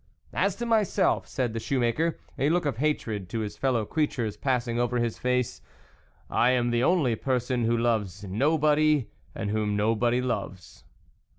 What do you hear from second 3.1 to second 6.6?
to his fellow creatures pass ing over his face," I